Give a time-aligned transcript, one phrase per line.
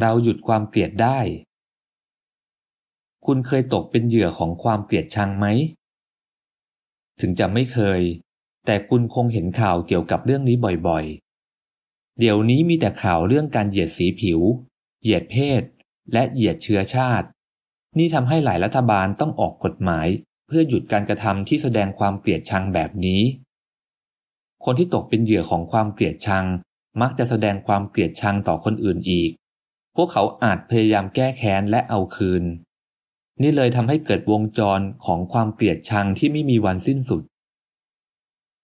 [0.00, 1.18] เราหยุดความเกลียดได้
[3.26, 5.46] คุณเคยตกเป็นเหยื่อของความเกลียดชังไหม
[7.20, 8.00] ถึงจะไม่เคย
[8.66, 10.56] แต่คุณคงเห็นข่าวเกี่ยวกับเรื่องนี้
[10.88, 14.40] บ่อยๆ เดี๋ยวนี้มีแต่ข่าวเรื่องการเหยียดสีผิว
[15.02, 15.62] เหยียดเพศ
[16.12, 17.28] และเหยียดเชื้อชาติ
[17.98, 20.08] นี่ทำให้หลายรัฐบาลต้องออกกฎหมาย
[20.46, 23.22] เพื่อหยุดการกระทำที่แสดงความเกลียดชังแบบนี้
[24.64, 26.44] คนที่ตกเป็นเหยื่อของความเกลียดชัง
[27.00, 29.30] มักจะแสดงความเกลียดชังต่อคนอื่นอีก
[30.00, 32.44] พวกเขาอาจพยายามแก้แค้นและเอาคืน
[33.42, 37.22] นี่เลยทำให้เกิดวงจรของความเกลียดชังที่ไม่มีวันสิ้นสุด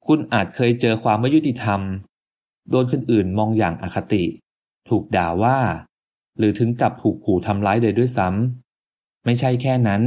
[0.07, 1.81] คุณอาจเคยเจอความไม่ยุติธรรม
[2.71, 4.25] โดนคนอื่นมองอย่างอคติ
[4.89, 5.59] ถูกด่าว่า
[6.39, 10.03] หรือถึงกับถูกขู่ทำร้ายเลยด้วยซ้ำไม่ใช่แค่นั้น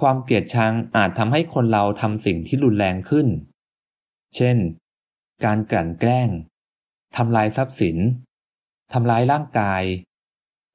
[0.00, 3.26] ความเกลียดชังอาจทำให้คนเราทำสิ่งที่รุนแรงขึ้น
[4.34, 4.56] เช่น
[5.44, 6.28] การกลั่นแกล้ง
[7.16, 7.96] ทำลายทรัพย์สิน
[8.92, 9.82] ทำร้ายร่างกาย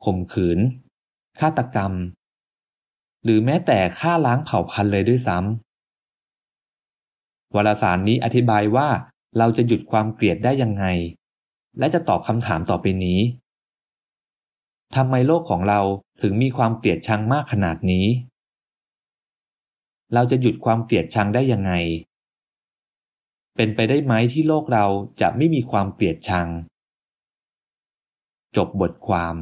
[0.03, 0.59] ข่มขืน
[1.39, 1.93] ฆาตกรรม
[3.23, 8.87] หรือแม้แต่ฆ่าล้างเผ่าพันธุ์เลยด้วยซ้ำวารสารนี้อธิบายว่า
[9.37, 10.85] เราจะหยุดความเกลียดได้ยังไง
[11.79, 13.19] และจะตอบคำถามต่อไปนี้
[14.95, 15.79] ทำไมโลกของเรา
[16.21, 18.05] ถึงมีความเกลียดชังมากขนาดนี้
[20.13, 21.71] เราจะหยุดความเกลียดชังได้ยังไง
[23.55, 24.85] เป็นไปได้ไหมที่โลกเรา
[25.21, 26.47] จะไม่มีความเกลียดชัง
[28.55, 29.35] จบบทความ